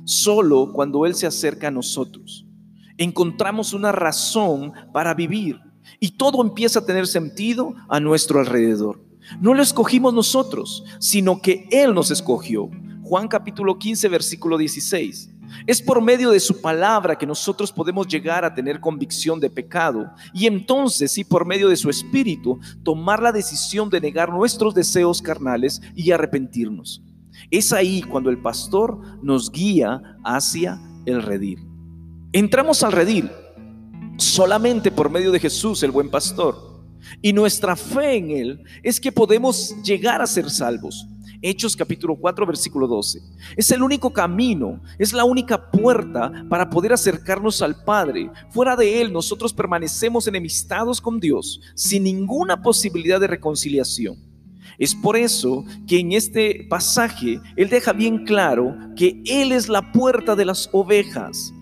Solo 0.04 0.72
cuando 0.72 1.06
Él 1.06 1.14
se 1.14 1.26
acerca 1.26 1.68
a 1.68 1.72
nosotros. 1.72 2.46
Encontramos 2.96 3.72
una 3.72 3.92
razón 3.92 4.72
para 4.92 5.14
vivir 5.14 5.60
y 6.00 6.12
todo 6.12 6.42
empieza 6.42 6.80
a 6.80 6.86
tener 6.86 7.06
sentido 7.06 7.74
a 7.88 8.00
nuestro 8.00 8.40
alrededor. 8.40 9.03
No 9.40 9.54
lo 9.54 9.62
escogimos 9.62 10.14
nosotros, 10.14 10.84
sino 10.98 11.40
que 11.40 11.68
Él 11.70 11.94
nos 11.94 12.10
escogió. 12.10 12.70
Juan 13.02 13.28
capítulo 13.28 13.78
15, 13.78 14.08
versículo 14.08 14.56
16. 14.56 15.30
Es 15.66 15.82
por 15.82 16.02
medio 16.02 16.30
de 16.30 16.40
su 16.40 16.60
palabra 16.60 17.16
que 17.16 17.26
nosotros 17.26 17.72
podemos 17.72 18.08
llegar 18.08 18.44
a 18.44 18.54
tener 18.54 18.80
convicción 18.80 19.40
de 19.40 19.50
pecado 19.50 20.10
y 20.32 20.46
entonces, 20.46 21.16
y 21.18 21.24
por 21.24 21.46
medio 21.46 21.68
de 21.68 21.76
su 21.76 21.90
espíritu, 21.90 22.58
tomar 22.82 23.22
la 23.22 23.32
decisión 23.32 23.90
de 23.90 24.00
negar 24.00 24.30
nuestros 24.30 24.74
deseos 24.74 25.22
carnales 25.22 25.80
y 25.94 26.10
arrepentirnos. 26.10 27.02
Es 27.50 27.72
ahí 27.72 28.02
cuando 28.02 28.30
el 28.30 28.38
pastor 28.38 28.98
nos 29.22 29.50
guía 29.50 30.18
hacia 30.24 30.80
el 31.04 31.22
redil. 31.22 31.66
Entramos 32.32 32.82
al 32.82 32.92
redil 32.92 33.30
solamente 34.16 34.90
por 34.90 35.10
medio 35.10 35.30
de 35.30 35.40
Jesús, 35.40 35.82
el 35.82 35.90
buen 35.90 36.10
pastor. 36.10 36.73
Y 37.22 37.32
nuestra 37.32 37.76
fe 37.76 38.16
en 38.16 38.30
Él 38.30 38.64
es 38.82 39.00
que 39.00 39.12
podemos 39.12 39.74
llegar 39.82 40.20
a 40.22 40.26
ser 40.26 40.50
salvos. 40.50 41.06
Hechos 41.46 41.76
capítulo 41.76 42.16
4 42.16 42.46
versículo 42.46 42.86
12. 42.86 43.20
Es 43.54 43.70
el 43.70 43.82
único 43.82 44.10
camino, 44.14 44.80
es 44.98 45.12
la 45.12 45.24
única 45.24 45.70
puerta 45.70 46.32
para 46.48 46.70
poder 46.70 46.94
acercarnos 46.94 47.60
al 47.60 47.84
Padre. 47.84 48.30
Fuera 48.48 48.76
de 48.76 49.02
Él 49.02 49.12
nosotros 49.12 49.52
permanecemos 49.52 50.26
enemistados 50.26 51.02
con 51.02 51.20
Dios, 51.20 51.60
sin 51.74 52.04
ninguna 52.04 52.62
posibilidad 52.62 53.20
de 53.20 53.26
reconciliación. 53.26 54.16
Es 54.78 54.94
por 54.94 55.18
eso 55.18 55.66
que 55.86 55.98
en 55.98 56.12
este 56.12 56.66
pasaje 56.70 57.40
Él 57.56 57.68
deja 57.68 57.92
bien 57.92 58.24
claro 58.24 58.74
que 58.96 59.22
Él 59.26 59.52
es 59.52 59.68
la 59.68 59.92
puerta 59.92 60.34
de 60.34 60.46
las 60.46 60.70
ovejas. 60.72 61.52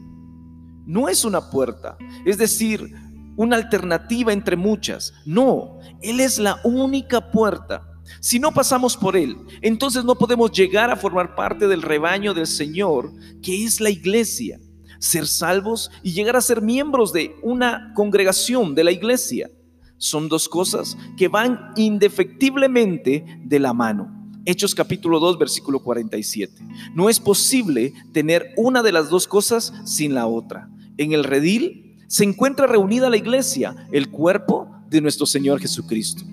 No 0.87 1.09
es 1.09 1.25
una 1.25 1.51
puerta, 1.51 1.97
es 2.25 2.39
decir, 2.39 2.93
una 3.37 3.57
alternativa 3.57 4.33
entre 4.33 4.57
muchas. 4.57 5.15
No, 5.25 5.79
Él 6.01 6.21
es 6.21 6.39
la 6.39 6.61
única 6.65 7.31
puerta. 7.31 7.89
Si 8.21 8.39
no 8.39 8.53
pasamos 8.53 8.97
por 8.97 9.17
Él, 9.17 9.37
entonces 9.61 10.05
no 10.05 10.15
podemos 10.15 10.53
llegar 10.53 10.91
a 10.91 10.97
formar 10.97 11.35
parte 11.35 11.67
del 11.67 11.83
rebaño 11.83 12.35
del 12.35 12.47
Señor, 12.47 13.13
que 13.43 13.65
es 13.65 13.81
la 13.81 13.91
iglesia, 13.91 14.61
ser 14.99 15.27
salvos 15.27 15.91
y 16.03 16.13
llegar 16.13 16.37
a 16.37 16.41
ser 16.41 16.63
miembros 16.63 17.13
de 17.13 17.35
una 17.43 17.93
congregación 17.95 18.75
de 18.75 18.85
la 18.85 18.93
iglesia. 18.93 19.51
Son 19.97 20.29
dos 20.29 20.49
cosas 20.49 20.97
que 21.17 21.29
van 21.29 21.73
indefectiblemente 21.77 23.25
de 23.45 23.59
la 23.61 23.73
mano. 23.73 24.23
Hechos 24.45 24.75
capítulo 24.75 25.21
2, 25.21 25.39
versículo 25.39 25.81
47. 25.81 26.53
No 26.95 27.09
es 27.09 27.21
posible 27.21 27.95
tener 28.13 28.53
una 28.57 28.83
de 28.83 28.91
las 28.91 29.09
dos 29.09 29.29
cosas 29.29 29.73
sin 29.85 30.15
la 30.15 30.27
otra. 30.27 30.69
En 30.97 31.13
el 31.13 31.23
redil 31.23 31.92
se 32.13 32.25
encuentra 32.25 32.67
reunida 32.67 33.09
la 33.09 33.17
iglesia, 33.17 33.75
el 33.91 34.11
cuerpo 34.11 34.69
de 34.89 35.01
nuestro 35.01 35.25
Señor 35.25 35.61
Jesucristo 35.61 36.25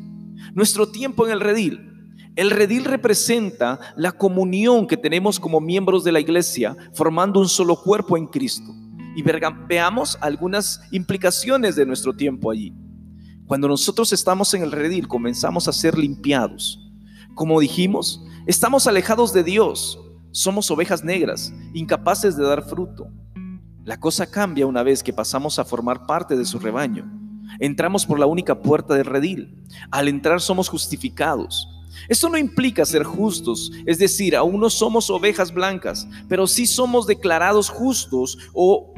nuestro 0.53 0.89
tiempo 0.89 1.25
en 1.25 1.33
el 1.33 1.39
redil. 1.39 1.85
El 2.35 2.51
redil 2.51 2.85
representa 2.85 3.79
la 3.95 4.11
comunión 4.11 4.87
que 4.87 4.97
tenemos 4.97 5.39
como 5.39 5.59
miembros 5.59 6.03
de 6.03 6.11
la 6.11 6.19
iglesia, 6.19 6.75
formando 6.93 7.39
un 7.39 7.49
solo 7.49 7.75
cuerpo 7.81 8.17
en 8.17 8.27
Cristo. 8.27 8.73
Y 9.15 9.23
veamos 9.67 10.17
algunas 10.21 10.81
implicaciones 10.91 11.75
de 11.75 11.85
nuestro 11.85 12.13
tiempo 12.13 12.51
allí. 12.51 12.73
Cuando 13.45 13.67
nosotros 13.67 14.13
estamos 14.13 14.53
en 14.53 14.61
el 14.61 14.71
redil, 14.71 15.07
comenzamos 15.07 15.67
a 15.67 15.73
ser 15.73 15.97
limpiados. 15.97 16.79
Como 17.33 17.59
dijimos, 17.59 18.23
estamos 18.45 18.87
alejados 18.87 19.33
de 19.33 19.43
Dios. 19.43 19.99
Somos 20.31 20.69
ovejas 20.71 21.03
negras, 21.03 21.51
incapaces 21.73 22.37
de 22.37 22.43
dar 22.43 22.63
fruto. 22.69 23.07
La 23.89 23.99
cosa 23.99 24.29
cambia 24.29 24.67
una 24.67 24.83
vez 24.83 25.01
que 25.01 25.13
pasamos 25.13 25.57
a 25.57 25.65
formar 25.65 26.05
parte 26.05 26.37
de 26.37 26.45
su 26.45 26.59
rebaño. 26.59 27.11
Entramos 27.57 28.05
por 28.05 28.19
la 28.19 28.27
única 28.27 28.61
puerta 28.61 28.93
del 28.93 29.05
redil. 29.05 29.65
Al 29.89 30.07
entrar 30.07 30.41
somos 30.41 30.69
justificados. 30.69 31.67
Esto 32.07 32.29
no 32.29 32.37
implica 32.37 32.85
ser 32.85 33.03
justos, 33.03 33.71
es 33.87 33.97
decir, 33.97 34.35
aún 34.35 34.59
no 34.59 34.69
somos 34.69 35.09
ovejas 35.09 35.51
blancas, 35.51 36.07
pero 36.27 36.45
sí 36.45 36.67
somos 36.67 37.07
declarados 37.07 37.71
justos 37.71 38.37
o, 38.53 38.93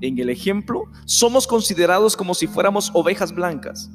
en 0.00 0.18
el 0.18 0.28
ejemplo, 0.28 0.86
somos 1.04 1.46
considerados 1.46 2.16
como 2.16 2.34
si 2.34 2.48
fuéramos 2.48 2.90
ovejas 2.92 3.32
blancas. 3.32 3.88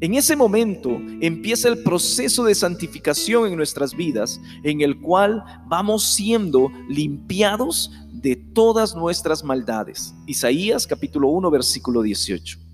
En 0.00 0.14
ese 0.14 0.36
momento 0.36 0.90
empieza 1.20 1.66
el 1.66 1.82
proceso 1.82 2.44
de 2.44 2.54
santificación 2.54 3.48
en 3.48 3.56
nuestras 3.56 3.94
vidas, 3.94 4.40
en 4.62 4.82
el 4.82 5.00
cual 5.00 5.42
vamos 5.66 6.04
siendo 6.04 6.70
limpiados 6.88 7.90
de 8.24 8.34
todas 8.34 8.96
nuestras 8.96 9.44
maldades. 9.44 10.16
Isaías 10.26 10.84
capítulo 10.88 11.28
1 11.28 11.48
versículo 11.52 12.02
18 12.02 12.64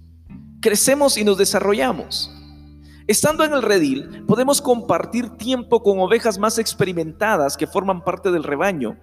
crecemos 0.61 1.17
y 1.17 1.25
nos 1.25 1.39
desarrollamos. 1.39 2.31
Estando 3.07 3.43
en 3.43 3.53
el 3.53 3.63
redil, 3.63 4.25
podemos 4.27 4.61
compartir 4.61 5.31
tiempo 5.31 5.83
con 5.83 5.99
ovejas 5.99 6.39
más 6.39 6.59
experimentadas 6.59 7.57
que 7.57 7.67
forman 7.67 8.05
parte 8.05 8.31
del 8.31 8.45
rebaño 8.45 8.97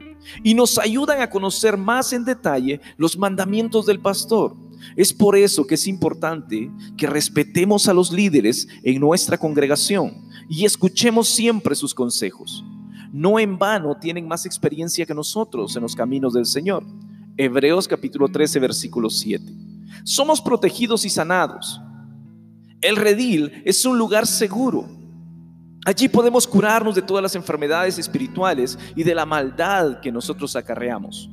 y 0.44 0.54
nos 0.54 0.78
ayudan 0.78 1.20
a 1.20 1.30
conocer 1.30 1.76
más 1.76 2.14
en 2.14 2.24
detalle 2.24 2.80
los 2.96 3.18
mandamientos 3.18 3.86
del 3.86 4.00
pastor. 4.00 4.56
Es 4.96 5.12
por 5.12 5.36
eso 5.36 5.68
que 5.68 5.76
es 5.76 5.88
importante 5.88 6.72
que 6.96 7.08
respetemos 7.08 7.90
a 7.90 7.94
los 7.94 8.14
líderes 8.14 8.68
en 8.84 9.02
nuestra 9.02 9.38
congregación 9.38 10.30
y 10.48 10.64
escuchemos 10.64 11.28
siempre 11.28 11.76
sus 11.76 11.94
consejos. 11.94 12.64
No 13.12 13.40
en 13.40 13.58
vano 13.58 13.98
tienen 13.98 14.28
más 14.28 14.46
experiencia 14.46 15.06
que 15.06 15.14
nosotros 15.14 15.76
en 15.76 15.82
los 15.84 15.96
caminos 15.96 16.34
del 16.34 16.46
Señor. 16.46 16.84
Hebreos 17.38 17.88
capítulo 17.88 18.28
13, 18.28 18.60
versículo 18.60 19.10
7 19.10 19.68
somos 20.04 20.42
protegidos 20.42 21.06
y 21.06 21.10
sanados. 21.10 21.82
El 22.82 22.96
redil 22.96 23.62
es 23.66 23.84
un 23.86 23.98
lugar 23.98 24.28
seguro. 24.28 24.86
Allí 25.86 26.08
podemos 26.08 26.48
curarnos 26.48 26.96
de 26.96 27.02
todas 27.02 27.24
las 27.24 27.36
enfermedades 27.36 27.98
espirituales 27.98 28.78
y 28.96 29.04
de 29.04 29.16
la 29.16 29.26
maldad 29.26 30.00
que 30.00 30.12
nosotros 30.12 30.56
acarreamos. 30.56 31.30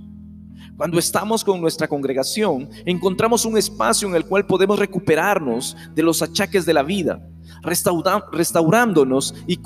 Cuando 0.76 0.98
estamos 0.98 1.44
con 1.44 1.60
nuestra 1.60 1.86
congregación, 1.86 2.68
encontramos 2.84 3.44
un 3.44 3.56
espacio 3.56 4.08
en 4.08 4.16
el 4.16 4.24
cual 4.24 4.46
podemos 4.46 4.78
recuperarnos 4.78 5.76
de 5.94 6.02
los 6.02 6.20
achaques 6.22 6.66
de 6.66 6.74
la 6.74 6.82
vida, 6.82 7.24
restaurándonos 7.62 9.34
y 9.46 9.58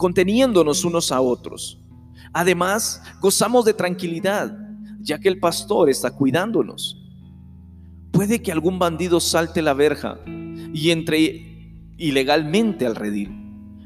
conteniéndonos 0.00 0.86
unos 0.86 1.12
a 1.12 1.20
otros. 1.20 1.78
Además, 2.32 3.02
gozamos 3.20 3.66
de 3.66 3.74
tranquilidad, 3.74 4.56
ya 4.98 5.18
que 5.18 5.28
el 5.28 5.38
pastor 5.38 5.90
está 5.90 6.10
cuidándonos. 6.10 6.96
Puede 8.10 8.40
que 8.40 8.50
algún 8.50 8.78
bandido 8.78 9.20
salte 9.20 9.60
la 9.60 9.74
verja 9.74 10.18
y 10.72 10.88
entre 10.88 11.84
ilegalmente 11.98 12.86
al 12.86 12.96
redil. 12.96 13.36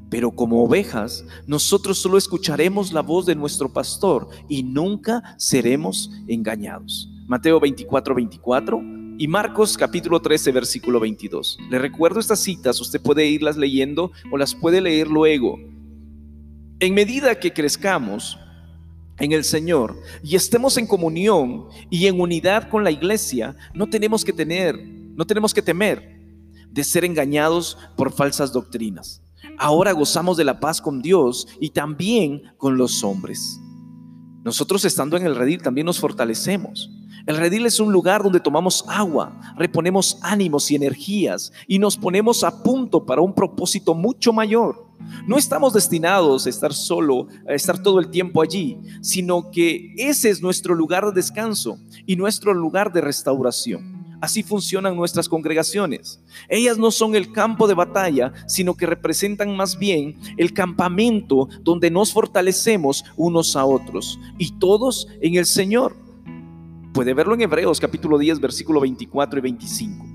Pero 0.08 0.30
como 0.30 0.62
ovejas, 0.62 1.24
nosotros 1.48 1.98
solo 1.98 2.16
escucharemos 2.16 2.92
la 2.92 3.02
voz 3.02 3.26
de 3.26 3.34
nuestro 3.34 3.72
pastor 3.72 4.28
y 4.48 4.62
nunca 4.62 5.34
seremos 5.36 6.12
engañados. 6.28 7.10
Mateo 7.26 7.58
24, 7.58 8.14
24 8.14 8.80
y 9.18 9.26
Marcos 9.26 9.76
capítulo 9.76 10.20
13, 10.20 10.52
versículo 10.52 11.00
22. 11.00 11.58
Le 11.70 11.78
recuerdo 11.80 12.20
estas 12.20 12.38
citas, 12.38 12.80
usted 12.80 13.00
puede 13.02 13.26
irlas 13.26 13.56
leyendo 13.56 14.12
o 14.30 14.38
las 14.38 14.54
puede 14.54 14.80
leer 14.80 15.08
luego. 15.08 15.58
En 16.84 16.92
medida 16.92 17.40
que 17.40 17.50
crezcamos, 17.50 18.38
en 19.18 19.32
el 19.32 19.42
Señor 19.42 19.98
y 20.22 20.36
estemos 20.36 20.76
en 20.76 20.86
comunión 20.86 21.68
y 21.88 22.08
en 22.08 22.20
unidad 22.20 22.68
con 22.68 22.84
la 22.84 22.90
iglesia, 22.90 23.56
no 23.72 23.86
tenemos 23.86 24.22
que 24.22 24.34
tener, 24.34 24.78
no 25.16 25.24
tenemos 25.24 25.54
que 25.54 25.62
temer 25.62 26.20
de 26.68 26.84
ser 26.84 27.06
engañados 27.06 27.78
por 27.96 28.12
falsas 28.12 28.52
doctrinas. 28.52 29.22
Ahora 29.56 29.92
gozamos 29.92 30.36
de 30.36 30.44
la 30.44 30.60
paz 30.60 30.82
con 30.82 31.00
Dios 31.00 31.48
y 31.58 31.70
también 31.70 32.52
con 32.58 32.76
los 32.76 33.02
hombres. 33.02 33.58
Nosotros 34.44 34.84
estando 34.84 35.16
en 35.16 35.24
el 35.24 35.36
redil 35.36 35.62
también 35.62 35.86
nos 35.86 35.98
fortalecemos. 35.98 36.90
El 37.24 37.38
redil 37.38 37.64
es 37.64 37.80
un 37.80 37.94
lugar 37.94 38.22
donde 38.22 38.40
tomamos 38.40 38.84
agua, 38.88 39.40
reponemos 39.56 40.18
ánimos 40.20 40.70
y 40.70 40.74
energías 40.74 41.50
y 41.66 41.78
nos 41.78 41.96
ponemos 41.96 42.44
a 42.44 42.62
punto 42.62 43.06
para 43.06 43.22
un 43.22 43.34
propósito 43.34 43.94
mucho 43.94 44.34
mayor. 44.34 44.83
No 45.26 45.38
estamos 45.38 45.72
destinados 45.72 46.46
a 46.46 46.50
estar 46.50 46.72
solo, 46.72 47.28
a 47.48 47.54
estar 47.54 47.82
todo 47.82 47.98
el 47.98 48.10
tiempo 48.10 48.42
allí, 48.42 48.78
sino 49.00 49.50
que 49.50 49.94
ese 49.96 50.30
es 50.30 50.42
nuestro 50.42 50.74
lugar 50.74 51.06
de 51.06 51.12
descanso 51.12 51.78
y 52.06 52.16
nuestro 52.16 52.52
lugar 52.54 52.92
de 52.92 53.00
restauración. 53.00 53.94
Así 54.20 54.42
funcionan 54.42 54.96
nuestras 54.96 55.28
congregaciones. 55.28 56.18
Ellas 56.48 56.78
no 56.78 56.90
son 56.90 57.14
el 57.14 57.30
campo 57.30 57.68
de 57.68 57.74
batalla, 57.74 58.32
sino 58.46 58.74
que 58.74 58.86
representan 58.86 59.54
más 59.54 59.78
bien 59.78 60.16
el 60.38 60.54
campamento 60.54 61.48
donde 61.62 61.90
nos 61.90 62.12
fortalecemos 62.12 63.04
unos 63.16 63.54
a 63.54 63.66
otros 63.66 64.18
y 64.38 64.52
todos 64.58 65.08
en 65.20 65.34
el 65.34 65.44
Señor. 65.44 65.94
Puede 66.94 67.12
verlo 67.12 67.34
en 67.34 67.42
Hebreos 67.42 67.80
capítulo 67.80 68.16
10, 68.16 68.40
versículo 68.40 68.80
24 68.80 69.38
y 69.38 69.42
25. 69.42 70.06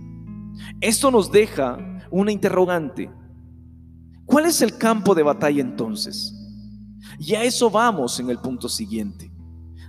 Esto 0.81 1.11
nos 1.11 1.31
deja 1.31 1.77
una 2.09 2.31
interrogante. 2.31 3.11
¿Cuál 4.29 4.45
es 4.45 4.61
el 4.61 4.77
campo 4.77 5.15
de 5.15 5.23
batalla 5.23 5.59
entonces? 5.59 6.35
Y 7.17 7.33
a 7.33 7.43
eso 7.43 7.71
vamos 7.71 8.19
en 8.19 8.29
el 8.29 8.37
punto 8.37 8.69
siguiente. 8.69 9.31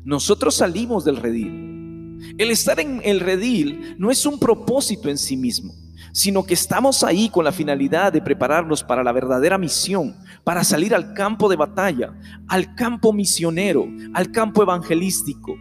Nosotros 0.03 0.55
salimos 0.55 1.05
del 1.05 1.19
redil. 1.19 2.35
El 2.39 2.51
estar 2.51 2.81
en 2.81 3.03
el 3.05 3.21
redil 3.21 3.97
no 3.99 4.11
es 4.11 4.25
un 4.25 4.39
propósito 4.39 5.11
en 5.11 5.19
sí 5.19 5.37
mismo, 5.37 5.75
sino 6.13 6.43
que 6.43 6.55
estamos 6.55 7.05
ahí 7.05 7.29
con 7.29 7.45
la 7.45 7.53
finalidad 7.53 8.15
de 8.15 8.23
prepararnos 8.23 8.83
para 8.83 9.05
la 9.05 9.13
verdadera 9.13 9.59
misión, 9.59 10.17
para 10.43 10.65
salir 10.65 10.95
al 10.95 11.13
campo 11.13 11.47
de 11.51 11.57
batalla, 11.57 12.19
al 12.49 12.75
campo 12.75 13.13
misionero, 13.13 13.87
al 14.15 14.33
campo 14.33 14.63
evangelístico. 14.63 15.55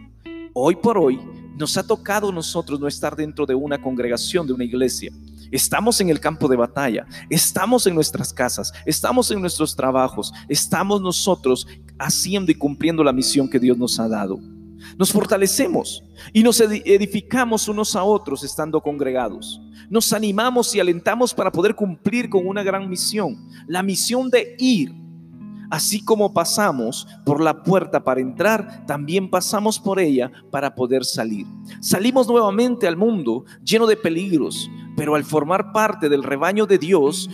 Hoy 0.54 0.76
por 0.76 0.96
hoy 0.96 1.20
nos 1.54 1.76
ha 1.76 1.86
tocado 1.86 2.32
nosotros 2.32 2.80
no 2.80 2.88
estar 2.88 3.14
dentro 3.14 3.44
de 3.44 3.54
una 3.54 3.76
congregación, 3.76 4.46
de 4.46 4.54
una 4.54 4.64
iglesia. 4.64 5.12
Estamos 5.50 6.00
en 6.00 6.10
el 6.10 6.20
campo 6.20 6.48
de 6.48 6.56
batalla, 6.56 7.06
estamos 7.28 7.86
en 7.86 7.94
nuestras 7.94 8.32
casas, 8.32 8.72
estamos 8.86 9.30
en 9.30 9.40
nuestros 9.40 9.74
trabajos, 9.74 10.32
estamos 10.48 11.00
nosotros 11.00 11.66
haciendo 11.98 12.52
y 12.52 12.54
cumpliendo 12.54 13.02
la 13.02 13.12
misión 13.12 13.48
que 13.48 13.58
Dios 13.58 13.76
nos 13.76 13.98
ha 13.98 14.08
dado. 14.08 14.38
Nos 14.96 15.12
fortalecemos 15.12 16.02
y 16.32 16.42
nos 16.42 16.60
edificamos 16.60 17.68
unos 17.68 17.96
a 17.96 18.04
otros 18.04 18.44
estando 18.44 18.80
congregados. 18.80 19.60
Nos 19.88 20.12
animamos 20.12 20.74
y 20.74 20.80
alentamos 20.80 21.34
para 21.34 21.50
poder 21.50 21.74
cumplir 21.74 22.30
con 22.30 22.46
una 22.46 22.62
gran 22.62 22.88
misión, 22.88 23.48
la 23.66 23.82
misión 23.82 24.30
de 24.30 24.54
ir. 24.58 24.94
Así 25.70 26.04
como 26.04 26.32
pasamos 26.32 27.06
por 27.24 27.40
la 27.40 27.62
puerta 27.62 28.02
para 28.02 28.20
entrar, 28.20 28.84
también 28.86 29.30
pasamos 29.30 29.78
por 29.78 30.00
ella 30.00 30.30
para 30.50 30.74
poder 30.74 31.04
salir. 31.04 31.46
Salimos 31.80 32.26
nuevamente 32.26 32.88
al 32.88 32.96
mundo 32.96 33.44
lleno 33.64 33.86
de 33.86 33.96
peligros, 33.96 34.68
pero 34.96 35.14
al 35.14 35.24
formar 35.24 35.72
parte 35.72 36.08
del 36.08 36.22
rebaño 36.22 36.66
de 36.66 36.78
Dios, 36.78 37.30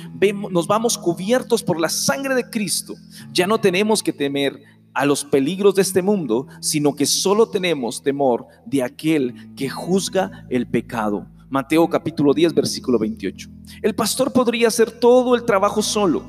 nos 0.50 0.66
vamos 0.66 0.98
cubiertos 0.98 1.62
por 1.62 1.80
la 1.80 1.88
sangre 1.88 2.34
de 2.34 2.48
Cristo. 2.48 2.94
Ya 3.32 3.46
no 3.46 3.58
tenemos 3.58 4.02
que 4.02 4.12
temer 4.12 4.60
a 4.96 5.04
los 5.04 5.24
peligros 5.24 5.74
de 5.74 5.82
este 5.82 6.00
mundo, 6.00 6.46
sino 6.60 6.94
que 6.94 7.04
solo 7.04 7.48
tenemos 7.48 8.02
temor 8.02 8.46
de 8.64 8.82
aquel 8.82 9.54
que 9.54 9.68
juzga 9.68 10.46
el 10.48 10.66
pecado. 10.66 11.26
Mateo 11.50 11.88
capítulo 11.88 12.32
10, 12.32 12.54
versículo 12.54 12.98
28. 12.98 13.48
El 13.82 13.94
pastor 13.94 14.32
podría 14.32 14.68
hacer 14.68 14.90
todo 14.90 15.34
el 15.34 15.44
trabajo 15.44 15.82
solo, 15.82 16.24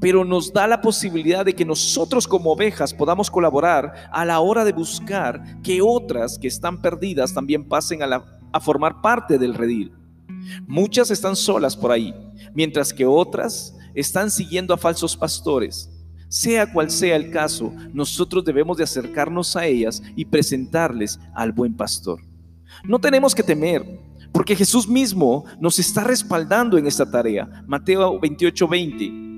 pero 0.00 0.24
nos 0.24 0.52
da 0.52 0.66
la 0.66 0.80
posibilidad 0.80 1.44
de 1.44 1.54
que 1.54 1.64
nosotros 1.64 2.26
como 2.26 2.52
ovejas 2.52 2.92
podamos 2.92 3.30
colaborar 3.30 4.08
a 4.12 4.24
la 4.24 4.40
hora 4.40 4.64
de 4.64 4.72
buscar 4.72 5.62
que 5.62 5.80
otras 5.80 6.38
que 6.38 6.48
están 6.48 6.82
perdidas 6.82 7.32
también 7.32 7.68
pasen 7.68 8.02
a, 8.02 8.24
a 8.52 8.60
formar 8.60 9.00
parte 9.00 9.38
del 9.38 9.54
redil. 9.54 9.92
Muchas 10.66 11.10
están 11.10 11.36
solas 11.36 11.76
por 11.76 11.90
ahí, 11.90 12.14
mientras 12.54 12.92
que 12.92 13.06
otras 13.06 13.76
están 13.94 14.30
siguiendo 14.30 14.74
a 14.74 14.78
falsos 14.78 15.16
pastores 15.16 15.90
sea 16.28 16.70
cual 16.70 16.90
sea 16.90 17.16
el 17.16 17.30
caso, 17.30 17.72
nosotros 17.92 18.44
debemos 18.44 18.76
de 18.76 18.84
acercarnos 18.84 19.56
a 19.56 19.66
ellas 19.66 20.02
y 20.14 20.26
presentarles 20.26 21.18
al 21.34 21.52
buen 21.52 21.74
pastor. 21.74 22.20
No 22.84 22.98
tenemos 22.98 23.34
que 23.34 23.42
temer, 23.42 23.82
porque 24.30 24.54
Jesús 24.54 24.86
mismo 24.86 25.44
nos 25.58 25.78
está 25.78 26.04
respaldando 26.04 26.76
en 26.76 26.86
esta 26.86 27.10
tarea. 27.10 27.64
Mateo 27.66 28.20
28, 28.20 28.68
20. 28.68 29.28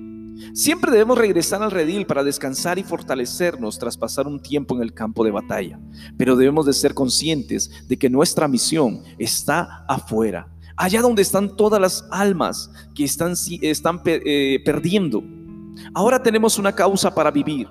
Siempre 0.54 0.90
debemos 0.90 1.18
regresar 1.18 1.62
al 1.62 1.70
redil 1.70 2.06
para 2.06 2.25
descansar 2.25 2.78
y 2.78 2.82
fortalecernos 2.82 3.78
tras 3.78 3.97
pasar 3.97 4.26
un 4.26 4.40
tiempo 4.40 4.75
en 4.75 4.82
el 4.82 4.92
campo 4.92 5.23
de 5.23 5.30
batalla, 5.30 5.78
pero 6.16 6.35
debemos 6.35 6.66
de 6.66 6.73
ser 6.73 6.94
conscientes 6.94 7.87
de 7.87 7.99
que 7.99 8.11
nuestra 8.11 8.49
misión 8.49 9.02
está 9.18 9.85
afuera, 9.87 10.49
allá 10.80 11.02
donde 11.02 11.22
están 11.22 11.56
todas 11.56 11.80
las 11.80 12.04
almas 12.10 12.70
que 12.94 13.04
están, 13.04 13.34
están 13.60 14.00
eh, 14.04 14.60
perdiendo 14.64 15.22
Ahora 15.94 16.22
tenemos 16.22 16.58
una 16.58 16.75
causa 16.75 17.14
para 17.14 17.30
vivir. 17.30 17.68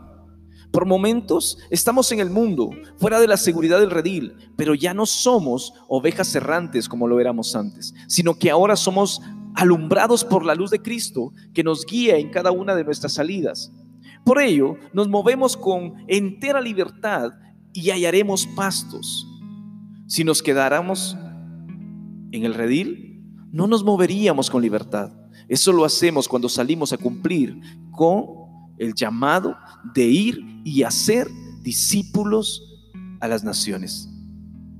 Por 0.72 0.86
momentos 0.86 1.58
estamos 1.72 2.12
en 2.12 2.20
el 2.20 2.30
mundo, 2.30 2.70
fuera 2.98 3.20
de 3.20 3.28
la 3.28 3.38
seguridad 3.38 3.80
del 3.80 3.90
redil, 3.90 4.36
pero 4.56 4.76
ya 4.76 4.94
no 4.94 5.06
somos 5.06 5.74
ovejas 5.88 6.34
errantes 6.36 6.88
como 6.88 7.08
lo 7.08 7.20
éramos 7.20 7.56
antes, 7.56 7.94
sino 8.08 8.38
que 8.38 8.52
ahora 8.52 8.76
somos 8.76 9.22
alumbrados 9.56 10.24
por 10.24 10.46
la 10.46 10.54
luz 10.54 10.70
de 10.70 10.82
Cristo 10.82 11.34
que 11.54 11.64
nos 11.64 11.86
guía 11.86 12.18
en 12.18 12.30
cada 12.30 12.52
una 12.52 12.76
de 12.76 12.84
nuestras 12.84 13.14
salidas. 13.14 13.72
Por 14.24 14.40
ello, 14.40 14.76
nos 14.94 15.08
movemos 15.08 15.58
con 15.58 15.96
entera 16.08 16.62
libertad 16.62 17.32
y 17.74 17.90
hallaremos 17.90 18.46
pastos. 18.56 19.26
Si 20.06 20.24
nos 20.24 20.44
quedáramos 20.44 21.18
en 22.32 22.46
el 22.46 22.54
redil, 22.54 23.24
no 23.52 23.68
nos 23.68 23.84
moveríamos 23.84 24.50
con 24.50 24.62
libertad. 24.62 25.12
Eso 25.48 25.72
lo 25.74 25.86
hacemos 25.86 26.28
cuando 26.28 26.50
salimos 26.50 26.94
a 26.94 26.98
cumplir 26.98 27.60
con 27.92 28.28
el 28.78 28.94
llamado 28.94 29.58
de 29.94 30.06
ir 30.06 30.62
y 30.64 30.84
hacer 30.84 31.28
discípulos 31.62 32.64
a 33.20 33.28
las 33.28 33.44
naciones. 33.44 34.10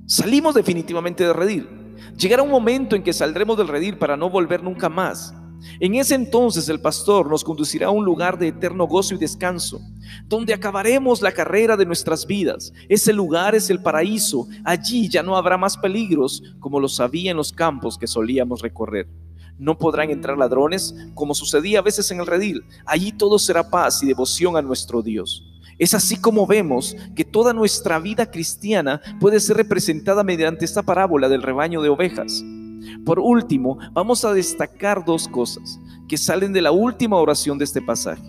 Salimos 0.06 0.54
definitivamente 0.54 1.24
de 1.24 1.32
redil. 1.32 1.68
Llegará 2.16 2.42
un 2.42 2.50
momento 2.50 2.96
en 2.96 3.02
que 3.02 3.12
saldremos 3.12 3.56
del 3.58 3.68
redil 3.68 3.98
para 3.98 4.16
no 4.16 4.30
volver 4.30 4.62
nunca 4.62 4.88
más. 4.88 5.34
En 5.78 5.94
ese 5.94 6.14
entonces 6.14 6.68
el 6.68 6.80
pastor 6.80 7.28
nos 7.28 7.44
conducirá 7.44 7.88
a 7.88 7.90
un 7.90 8.04
lugar 8.04 8.38
de 8.38 8.48
eterno 8.48 8.86
gozo 8.86 9.14
y 9.14 9.18
descanso, 9.18 9.80
donde 10.26 10.54
acabaremos 10.54 11.22
la 11.22 11.32
carrera 11.32 11.76
de 11.76 11.86
nuestras 11.86 12.26
vidas. 12.26 12.72
Ese 12.88 13.12
lugar 13.12 13.54
es 13.54 13.70
el 13.70 13.82
paraíso. 13.82 14.46
Allí 14.64 15.08
ya 15.08 15.22
no 15.22 15.36
habrá 15.36 15.56
más 15.56 15.76
peligros 15.76 16.42
como 16.58 16.80
los 16.80 17.00
había 17.00 17.30
en 17.30 17.36
los 17.36 17.52
campos 17.52 17.98
que 17.98 18.06
solíamos 18.06 18.62
recorrer 18.62 19.08
no 19.60 19.76
podrán 19.76 20.08
entrar 20.10 20.38
ladrones, 20.38 20.94
como 21.14 21.34
sucedía 21.34 21.80
a 21.80 21.82
veces 21.82 22.10
en 22.10 22.18
el 22.18 22.26
redil. 22.26 22.64
Allí 22.86 23.12
todo 23.12 23.38
será 23.38 23.68
paz 23.68 24.02
y 24.02 24.06
devoción 24.06 24.56
a 24.56 24.62
nuestro 24.62 25.02
Dios. 25.02 25.44
Es 25.78 25.94
así 25.94 26.16
como 26.16 26.46
vemos 26.46 26.96
que 27.14 27.24
toda 27.24 27.52
nuestra 27.52 27.98
vida 27.98 28.30
cristiana 28.30 29.00
puede 29.20 29.38
ser 29.40 29.56
representada 29.56 30.24
mediante 30.24 30.64
esta 30.64 30.82
parábola 30.82 31.28
del 31.28 31.42
rebaño 31.42 31.80
de 31.82 31.88
ovejas. 31.88 32.42
Por 33.04 33.18
último, 33.18 33.78
vamos 33.92 34.24
a 34.24 34.32
destacar 34.32 35.04
dos 35.04 35.28
cosas 35.28 35.78
que 36.08 36.16
salen 36.16 36.52
de 36.52 36.62
la 36.62 36.72
última 36.72 37.16
oración 37.16 37.58
de 37.58 37.64
este 37.64 37.80
pasaje. 37.80 38.22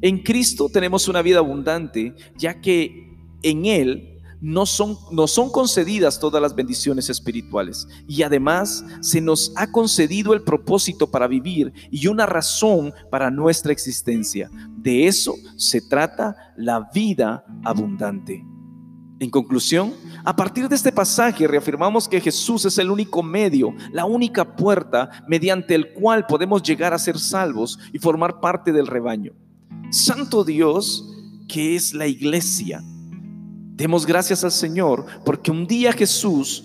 En 0.00 0.22
Cristo 0.22 0.68
tenemos 0.72 1.08
una 1.08 1.22
vida 1.22 1.38
abundante, 1.38 2.14
ya 2.36 2.60
que 2.60 3.16
en 3.42 3.66
Él 3.66 4.16
no 4.40 4.66
son, 4.66 4.96
no 5.10 5.26
son 5.26 5.50
concedidas 5.50 6.20
todas 6.20 6.42
las 6.42 6.54
bendiciones 6.54 7.08
espirituales. 7.08 7.88
Y 8.06 8.22
además 8.22 8.84
se 9.00 9.20
nos 9.20 9.52
ha 9.56 9.70
concedido 9.70 10.34
el 10.34 10.42
propósito 10.42 11.10
para 11.10 11.26
vivir 11.26 11.72
y 11.90 12.06
una 12.06 12.26
razón 12.26 12.92
para 13.10 13.30
nuestra 13.30 13.72
existencia. 13.72 14.50
De 14.76 15.06
eso 15.06 15.34
se 15.56 15.80
trata 15.80 16.36
la 16.56 16.88
vida 16.92 17.44
abundante. 17.64 18.44
En 19.18 19.30
conclusión, 19.30 19.94
a 20.24 20.36
partir 20.36 20.68
de 20.68 20.76
este 20.76 20.92
pasaje 20.92 21.46
reafirmamos 21.46 22.06
que 22.06 22.20
Jesús 22.20 22.64
es 22.66 22.76
el 22.78 22.90
único 22.90 23.22
medio, 23.22 23.74
la 23.92 24.04
única 24.04 24.56
puerta 24.56 25.24
mediante 25.26 25.74
el 25.74 25.92
cual 25.94 26.26
podemos 26.26 26.62
llegar 26.62 26.92
a 26.92 26.98
ser 26.98 27.18
salvos 27.18 27.78
y 27.92 27.98
formar 27.98 28.40
parte 28.40 28.72
del 28.72 28.86
rebaño. 28.86 29.32
Santo 29.90 30.44
Dios, 30.44 31.04
que 31.48 31.76
es 31.76 31.94
la 31.94 32.06
iglesia, 32.06 32.82
Demos 33.76 34.06
gracias 34.06 34.42
al 34.42 34.52
Señor 34.52 35.04
porque 35.22 35.50
un 35.50 35.66
día 35.66 35.92
Jesús 35.92 36.64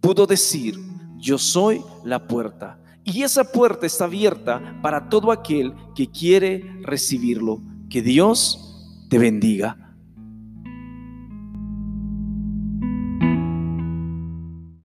pudo 0.00 0.26
decir, 0.26 0.78
yo 1.18 1.36
soy 1.36 1.82
la 2.04 2.26
puerta. 2.26 2.80
Y 3.04 3.22
esa 3.22 3.44
puerta 3.44 3.84
está 3.84 4.06
abierta 4.06 4.78
para 4.82 5.10
todo 5.10 5.30
aquel 5.30 5.74
que 5.94 6.10
quiere 6.10 6.64
recibirlo. 6.80 7.60
Que 7.90 8.00
Dios 8.00 9.06
te 9.10 9.18
bendiga. 9.18 9.89